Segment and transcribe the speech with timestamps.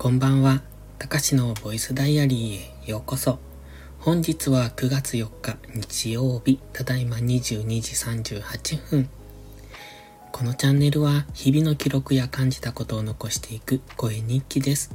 [0.00, 0.62] こんばんは。
[0.98, 3.38] たかしのボイスダイアリーへようこそ。
[3.98, 9.10] 本日は9月4日日曜日、ただいま22時38分。
[10.32, 14.90] このチャンネルは日々の記録や感じたことを残していく声日記です。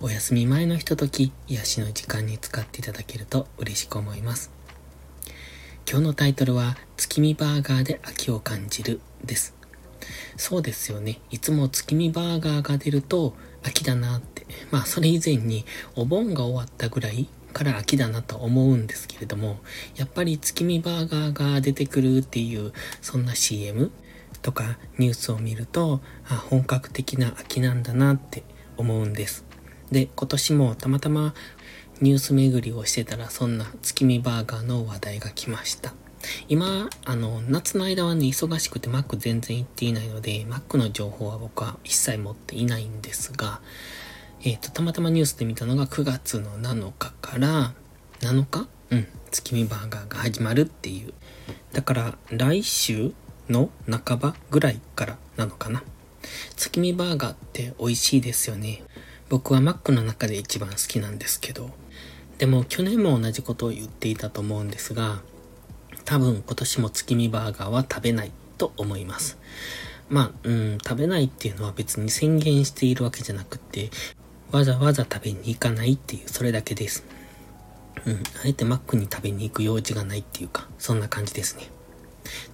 [0.00, 4.50] お休み前のひととき、癒しの時間に使っていただけると嬉しく思います。
[5.88, 9.54] 今日のタイトルは月見バーガーで秋を感じるです。
[10.36, 11.20] そうですよね。
[11.30, 13.36] いつも月見バーガーが出ると
[13.68, 15.64] 秋だなってまあそれ以前に
[15.94, 19.58] お盆が終わったぐらいから秋だなと思うんですけれども、
[19.96, 23.90] やっぱり月見バーガーが出てくるっていうそんな CM
[24.42, 28.44] とかニュースを見ると、あ、本格的な秋なんだなって
[28.76, 29.44] 思うんです。
[29.90, 31.34] で、今年もたまたま
[32.00, 35.94] ニュース巡りをしてたらそんな月見バーガーの話題が来ました。
[36.48, 43.60] 今、あの、夏の間はね、忙しくて Mac 全然行っていないので、Mac の情報は僕は一切持っていないんですが、
[44.44, 47.72] えっ、ー、と、たまたまニュースで見たのが9月の7日から
[48.20, 48.68] 7日？
[48.90, 51.12] うん、月見バーガーが始まるっていう。
[51.72, 53.12] だから、来週
[53.50, 55.82] の半ばぐらいからなのかな。
[56.56, 58.82] 月見バーガーって美味しいですよね。
[59.28, 61.70] 僕はマックの中で一番好きなんですけど。
[62.38, 65.20] でも去年も同じことを言っていたと思うんですが、
[66.08, 69.36] 多分今年も月見バーガーは食べないと思います。
[70.08, 73.90] まあ、うん、食べないっていうのは別に宣言しているわけじゃなくて、
[74.50, 77.04] わざわざ食べに行かないっていう、それだけです。
[78.06, 81.64] うん、あえてマックに食べに行く用事がないっていうか、そんな感じですね。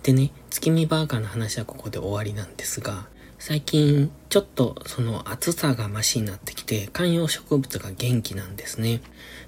[0.02, 3.06] でね、月見バーガーの話はここで終わりなんですが、
[3.38, 9.00] 最近、ちょっとその暑さがマシになってきて、観葉植物が元気なんですね。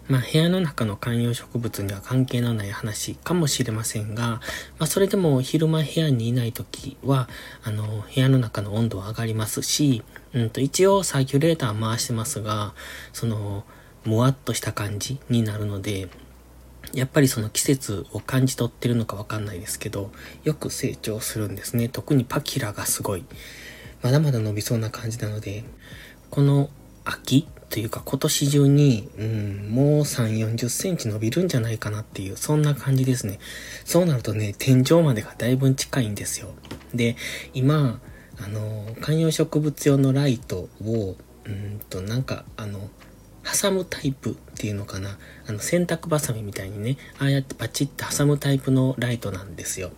[0.09, 4.41] まあ部屋の中の観葉植物には関係のない話かもしれませんが、
[4.79, 7.29] まあそれでも昼間部屋にいない時は、
[7.65, 12.75] あの、部屋の中の温度は上がりますし、うんと一応サーキュレーター回してますが、
[13.13, 13.65] その、
[14.05, 16.09] もわっとした感じになるので、
[16.93, 20.13] やっぱりその季節を感じ取ってるのかわかんないですけど、
[20.45, 21.89] よく成長するんですね。
[21.89, 23.25] 特にパキラがすごい。
[24.03, 25.65] まだまだ伸びそうな感じなので、
[26.31, 26.71] この
[27.05, 33.39] 秋というか今年中に、うん、もう3、40センチ伸びるんじゃないかなっていう、そんな感じですね。
[33.85, 36.55] そうなるとね、天井までがだいぶ近いんですよ。
[36.95, 37.17] で、
[37.53, 38.01] 今、
[38.43, 42.89] あの、観葉植物用のライトを、うんと、なんか、あの、
[43.45, 45.19] 挟むタイプっていうのかな。
[45.47, 49.91] あの、洗濯バサミみたいにね、ああやってパチッと挟むタイプのライトなんですよ。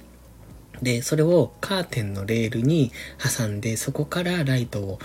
[0.82, 4.98] で、それをカーテンのレールに挟んで、そこからライトを、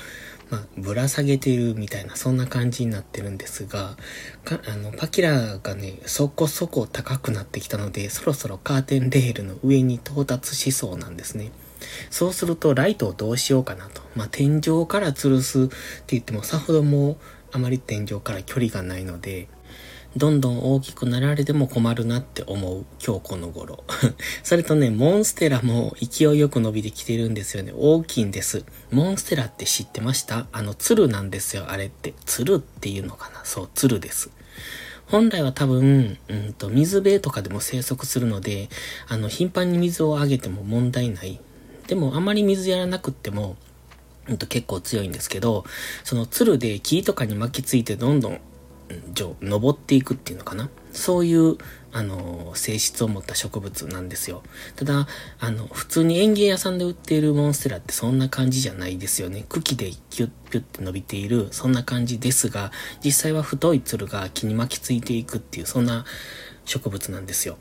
[0.53, 3.97] まあ、ぶら下げてるみたいな、そんな感じになってるんですが、
[4.45, 11.51] かあの、パキラがね、そこそこ高くなってきたので、そろそろカーテンレールの上に到達しそうなんですね。
[12.11, 14.03] そうすると、ライトをどうしようかなと。
[14.15, 15.73] まあ、天井から吊るすって
[16.09, 17.17] 言っても、さほども
[17.51, 19.47] あまり天井から距離がないので、
[20.15, 23.83] どんどん大きくなられても困るなって思う今日この頃。
[24.43, 27.73] それとね、モンステラも勢いよく伸びてきてるんですよね。
[27.75, 28.63] 大きいんです。
[28.91, 30.45] モンステラって知ってました？
[30.51, 32.13] あの、鶴なんですよ、あれって。
[32.25, 33.41] 鶴っていうのかな？
[33.43, 34.29] そう、鶴です。
[35.07, 38.69] 本来は多分、うんと、水辺とかでも生息するので、
[39.07, 41.39] あの、頻繁に水をあげても問題ない。
[41.87, 43.57] でも、あまり水やらなくっても、
[44.27, 45.65] うんと結構強いんですけど、
[46.03, 48.39] その鶴で木とかに巻きついてどんどん
[49.41, 50.69] 登っていくっていうのかな？
[50.91, 51.57] そういう、
[51.91, 54.43] あの、性質を持った植物なんですよ。
[54.75, 55.07] ただ、
[55.39, 59.45] あの、普通に園芸屋さんで売っているモンステラってそんな感じじゃないですよね。
[59.49, 62.71] 茎でキュッピュッて伸びている、そんな感じですが、
[63.03, 66.05] 実際は太いつるが木に巻きついていくっていう、そんな
[66.65, 67.57] 植物なんですよ。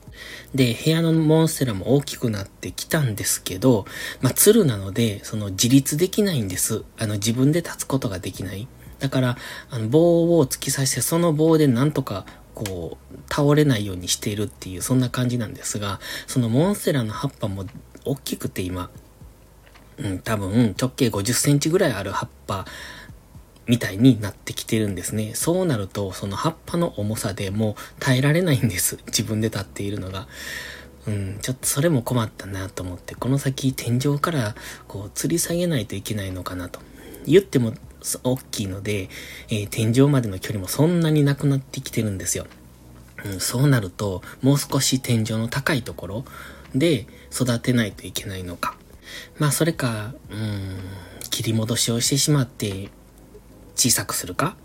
[0.54, 3.84] で、部屋のモンステラも大きくなってきたんですけど、
[4.20, 6.84] まあ、鶴なので、その自立できないんです。
[6.99, 8.69] あの、自分で立つことができない。
[9.03, 9.37] だから、
[9.69, 12.25] あの棒を突き刺して、その棒でなんとか、
[12.55, 15.99] こう、倒れないようにしているっていう、そんな感じなんですが、
[16.29, 17.65] そのモンステラの葉っぱも
[18.05, 18.91] 大きくて今、
[19.99, 22.65] うん、多分直径50センチぐらいある葉っぱ
[23.67, 25.35] みたいになってきてるんですね。
[25.35, 28.99] そうなると、その葉っぱの重さでもう耐えられないんです。
[29.06, 30.29] 自分で立っているのが。
[31.09, 34.55] うん、ちょっとそれも困ったなと思って、この先天井から
[34.87, 36.79] こう吊り下げないといけないのかなと。
[37.26, 37.73] 言っても
[38.22, 39.08] 大きいので、
[39.49, 42.46] えー、天井までの距離もそんなになくなってきてるんですよ。
[43.25, 46.25] うん、そうなると、もう少し天井の高いところ
[46.75, 48.76] で育てないといけないのか。
[49.38, 50.78] まあ、それか、うん、
[51.31, 52.90] 切り戻しをしてしまって
[53.75, 54.56] 小さくするか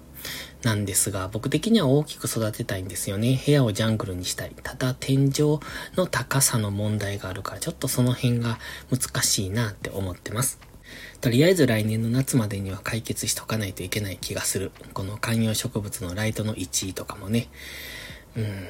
[0.63, 3.39] なんですが、僕的には大きく育てたいんですよね。
[3.45, 4.51] 部屋をジャングルにしたい。
[4.63, 5.59] ただ、天井
[5.95, 8.57] の高さの問題があるから、ちょっとその辺が
[8.91, 10.59] 難しいなって思ってます。
[11.21, 14.71] とりあえず来年の夏までには解決しとかないといけない気がする。
[14.93, 17.47] この観葉植物のライトの1位とかもね。
[18.35, 18.67] うん。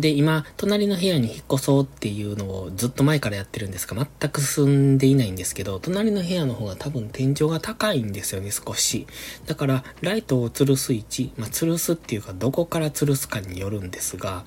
[0.00, 9.08] で、今、隣の部屋に引っ越そうっていうのをずっと前からやってるんですが、全く進んでいないんですけど、隣の部屋の方が多分天井が高いんですよね、少し。
[9.46, 14.44] だから、ライトを吊るす位置、まあ、吊るすっていうか、どこから吊るすかによるんですが、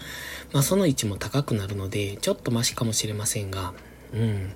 [0.53, 3.73] まあ、その位置も高くなるので、ちょっとマシかもしれませんが、
[4.13, 4.53] うん、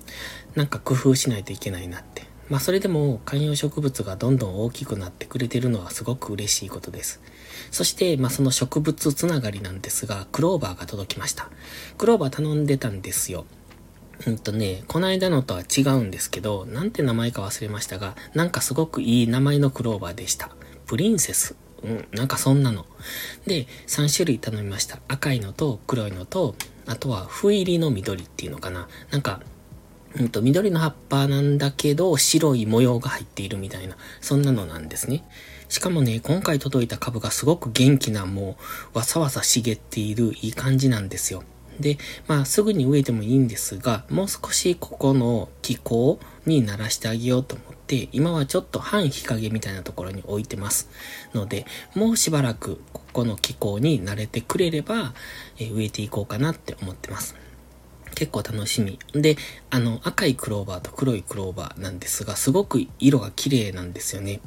[0.54, 2.17] なんか工夫しないといけないなって。
[2.48, 7.20] まあそれでも観葉植物がどんどん大きくなってくれてるのはすごく嬉しいことです。
[7.70, 11.50] そして、まあその植物つながりなんですが、クローバーが届きました。
[11.98, 13.44] クローバー頼んでたんですよ。
[14.26, 20.50] うんとね、この間のとは違うんですけど、なんて名前か忘れましたが、なんかすごくいい名前のクローバーでした。
[20.86, 21.54] プリンセス。
[21.82, 22.86] うん、なんかそんなの。
[23.46, 24.98] で、3種類頼みました。
[25.06, 26.56] 赤いのと黒いのと、
[26.86, 28.88] あとは、ふ入りの緑っていうのかな。
[29.10, 29.40] なんか、
[30.16, 35.24] うんと、緑の葉っぱなんだけど、白い模様が入っているみたいな、そんなのなんですね。
[35.68, 38.56] しかもね、今回届いた株がすごく元気な、も
[38.94, 41.42] う、わさわさ茂っている、いい感じなんですよ。
[41.78, 50.88] で、まあ、すぐに植えてもいいんですが、もう少しここの気候に慣らしてあげようと思って、今はちょっと半日陰みたいなところに置いてます。
[51.34, 55.14] ので、もうしばらくここの気候に慣れてくれれば、
[55.58, 57.36] え植えていこうかなって思ってます。
[58.14, 58.98] 結構楽しみ。
[59.12, 59.36] で、
[59.70, 64.40] あの、赤いクローバーと黒いクローバーなんですが、すごく色が綺麗なんですよね。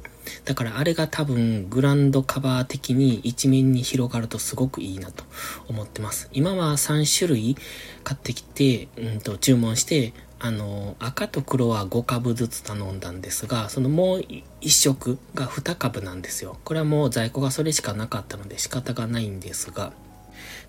[0.45, 5.23] だからあれが多分グランドカバー的に一面に広がるとすごくいいなと
[5.67, 6.29] 思ってます。
[6.31, 7.57] 今は3種類
[8.03, 16.57] 買ってきて、うんと注文して、あの、赤と黒は5株ずつ頼んだんですが、そのもう1色が2株なんですよ。
[16.63, 19.93] これはもう在庫がそれしかなかったので仕方がないんですが、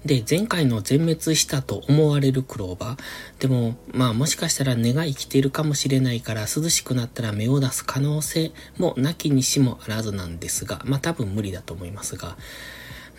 [0.04, 2.98] で、前回の全滅したと思われるクローバー。
[3.40, 12.36] でも、まあもしかしたら根が生きているかもしれないから涼しくなったら芽を出す可能性もなきにしもあらずなんですが、まあ多分無理だと思いますが、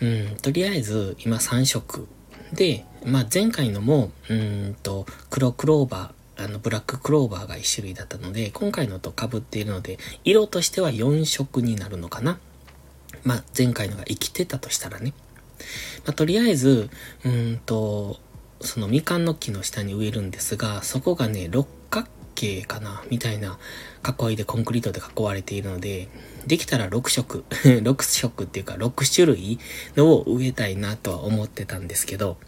[0.00, 2.06] うん、とりあえず今3色
[2.52, 12.38] で、まあ前回のも、うんと、黒クローバー、あの、ブラッククローバーが1種類だったので、今回のと被っているので、色としては4色になるのかな。
[13.22, 15.12] まあ、前回のが生きてたとしたらね。
[16.04, 16.90] まあ、とりあえず、
[17.24, 18.18] うんと、
[18.60, 23.58] そのみかんの木の下に植えるんですが、そこがね、六角形かなみたいな
[24.04, 26.08] 囲いでコンクリートで囲われているので、
[26.46, 29.58] できたら6色、 6色っていうか6種類
[29.96, 32.38] のを植えたいなとは思ってたんですけど、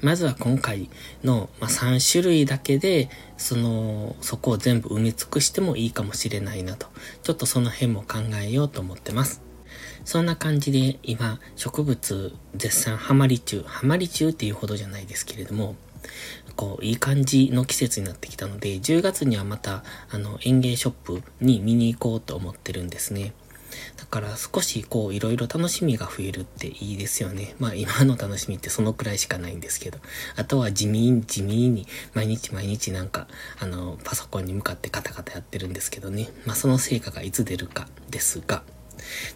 [0.00, 0.90] まずは今回
[1.22, 6.88] の、ま、3種類だけで、その、そこを全部埋め尽くしてもいいかもしれないなと、
[7.22, 9.43] ちょっとその辺も考えようと思ってます。
[10.04, 15.76] そんな感じで今、植物絶賛ハマり中、ハマり中っていうほどじゃないですけれども、
[16.56, 23.32] こう、いい感じの季節になってきたので、10月にはまた、あの、園芸ショップに見に行こうと思ってるんですね。
[23.96, 27.54] だから少しこういろいろ楽しみが増えるっていいですよね。
[27.58, 29.98] まあ今の楽しみってそのくらいしかないんですけど。
[30.36, 33.26] あとは地味に地味に毎日毎日なんか
[33.58, 36.28] あのパソコンに向かってカタカタやってるんですけどね。
[36.46, 38.62] まあその成果がいつ出るかですが。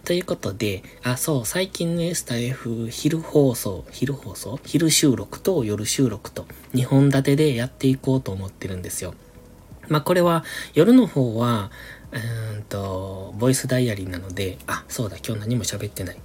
[0.03, 4.59] ということで、あ、そう、最近ね、スタイフ、昼放送、昼放送？
[4.65, 9.13] 昼収録と夜収録と、2本立てでやっていこうと思ってるんですよ。
[9.87, 11.71] まあ、これは、夜の方は、
[12.11, 16.17] うんと、ボイスダイアリーなので、あ、そうだ、今日何も喋ってない。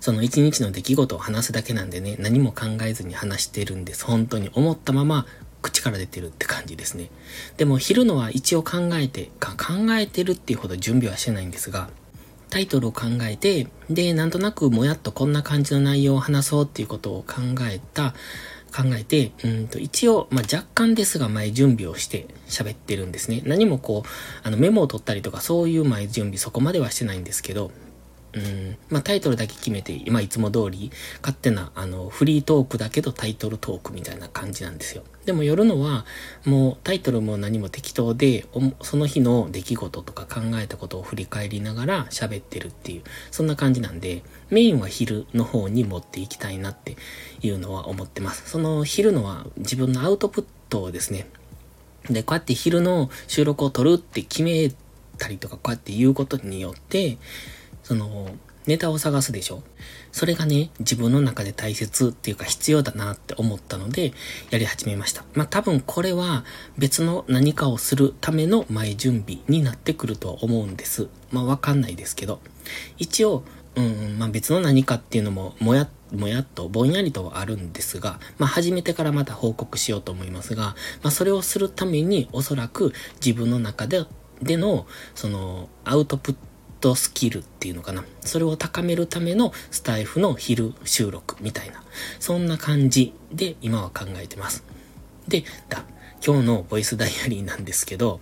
[0.00, 4.04] その一日の出来事を話すだけなんでね、何も考えずに話してるんです。
[4.04, 5.26] 本当に思ったまま、
[5.62, 7.10] 口から出てるって感じですね。
[7.56, 11.90] でも昼のは一応考えて、か考えてるっていうほど準備はしてないんですが、
[12.50, 18.14] タイトルを考えて、で、なんとなくもやっとこんな感じの内容を話そうっていうことを考えた、
[18.74, 23.42] 考えて、うんと、一応、まあ、若干ですが前準備をして喋ってるんですね。
[23.44, 24.08] 何もこう、
[24.46, 27.70] あのメモを取ったりとかそういう前準備そこまではしてないんですけど、
[28.38, 30.90] うん、まあ、タイトルだけ決めて、まあ、いつも通り、
[31.20, 35.02] 勝手な、あの、フリートークだけどタイトルトークみたいな感じなんですよ。
[35.24, 36.06] でも夜のは、
[36.44, 38.46] もうタイトルも何も適当で、
[38.82, 46.96] その日の出来事とか考えたことを振り返りながら喋ってるっていう、そんな感じなんで、メインは昼の方に持っていきたいなって
[47.42, 48.48] いうのは思ってます。
[48.48, 51.28] その昼のは自分のアウトプットをですね、
[52.08, 54.72] で、こうやって昼の収録を撮るって決め
[55.18, 57.18] たりとか、こうやって言うことによって、
[57.88, 58.28] その、
[58.66, 59.62] ネタを探すでしょ？
[60.12, 64.12] それがね、自分の中で大切っていうか必要だなって思ったので、
[64.50, 65.24] やり始めました。
[65.32, 66.44] まあ多分これは
[66.76, 71.08] 別の何かをするための前準備になってくると思うんです。
[71.32, 72.40] まあわかんないですけど。
[72.98, 73.42] 一応、
[73.74, 82.92] うん、まあ別の何かっていうのも、もや、もやっと、ぼんやりとはあるんですが、まあ始めてからまた報告しようと思いますが、まあそれをするためにおそらく
[83.24, 84.04] 自分の中で
[84.42, 86.36] での、その、アウトプッ
[86.80, 88.04] トスキルっていうのかな。
[88.20, 91.82] それを高めるためのスタイフの昼収録みたいな。
[92.20, 94.64] そんな感じで今は考えてます。
[95.26, 95.84] で、だ、
[96.24, 98.20] 今日のボイスダイアリーなんですけど、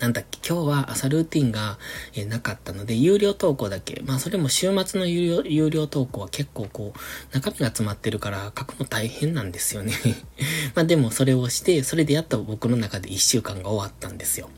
[0.00, 1.78] なんだっけ、今日は朝ルーティンが、
[2.14, 4.02] えなかったので、有料投稿だけ。
[4.04, 9.94] まあそれも週末の有料有料投稿は結構こう、中身が詰まってるから書くの大変なんですよね
[10.74, 14.50] まあでもそれをして、それでやっと僕の中で1週間が終わったんですよ。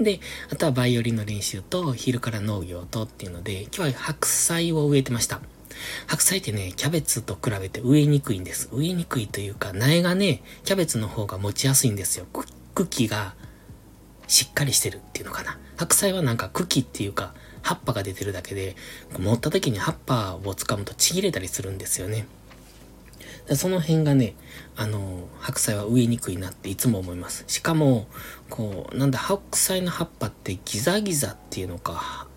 [0.00, 5.40] で、あとはバイオリンの練習と、昼から農業とっていうので、今日は白菜を植えてました。
[6.06, 8.68] 白菜ってね、キャベツと比べて植えにくいんです。
[8.72, 12.26] 植えにくいというか、苗がね、キャベツの方が持ちやすいんですよ。
[12.74, 13.34] 茎が
[14.26, 15.58] しっかりしてるっていうのかな。
[15.76, 18.76] 白菜はなんか茎っていうか、葉っぱが出てるだけで、
[19.18, 22.26] 持った時に葉っぱを掴むとちぎれたりするんですよね。
[23.56, 24.34] その辺がね、
[24.76, 27.44] あの、白菜は植えにくいなっていつも思います。
[27.48, 28.06] しかも、
[28.48, 32.28] こう、なんだ、白菜の葉っぱってギザギザっていうのか、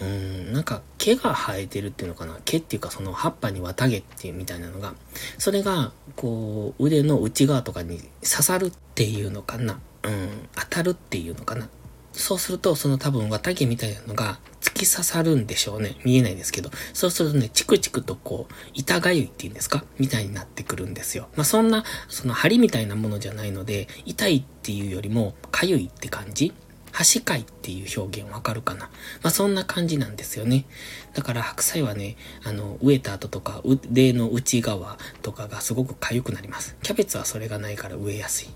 [0.00, 4.94] うん、なんか毛が生えてるっていうのかな毛っていうかその葉っぱに綿毛っていうみたいなのが、
[5.38, 11.68] それが、こう、腕の内側とかに刺さるっていうのかなうん、当たるっていうのかな。
[12.12, 15.96] そうすると、その多分綿毛みたいなのが突き刺さるんでしょうね。
[16.04, 16.70] 見えないですけど。
[16.92, 19.84] そうするとね、チクチクとこう、板がゆいっていうんですか？
[19.98, 21.28] みたいになってくるんですよ。
[21.36, 26.52] まあ、そんな、その針みたいなものじゃないので、痛いっていうよりも、かゆいって感じ？
[26.92, 28.90] 端かいっていう表現わかるかな？
[29.22, 30.66] まあ、そんな感じなんですよね。
[31.14, 36.76] だから白菜はね、あの、植えた後とか、腕の内側とかがすごく痒くなります。
[36.82, 38.48] キャベツはそれがないから植えやすい。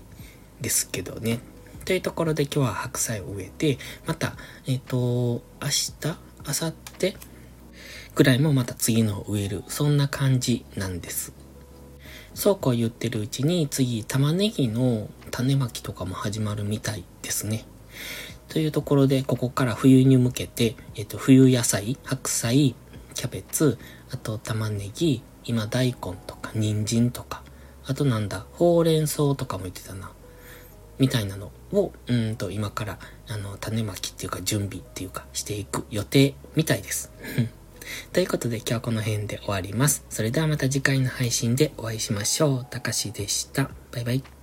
[0.61, 1.39] ですけどね。
[1.87, 4.33] というところで今日は白菜を植えて、また、
[4.65, 7.15] えっ、ー、と、明日、明後日
[8.13, 9.63] ぐらいもまた次の植える。
[9.69, 11.31] そんな感じなんです。
[12.33, 17.63] そうこう言ってるうちに次玉ねぎの種まきとかも始まるみたいですね。
[18.49, 22.75] というところで、ここから冬に向けて、えっ、と、冬野菜、白菜、
[23.13, 23.77] キャベツ、
[24.11, 25.93] あと玉ねぎ、今大根
[26.27, 27.43] とか人参とか、
[27.85, 30.11] あとなんだ、ほうれん草とかも言ってたな。
[30.99, 37.11] みたいなのを、うんと今から、あの、種まきっていうか準備っていうかしていく予定みたいです。
[38.11, 40.03] ということで今日はこの辺で終わります。
[40.09, 42.67] それではまた次回の配信でお会いしましょう。
[42.69, 43.69] たかしでした。
[43.91, 44.36] バイバイ。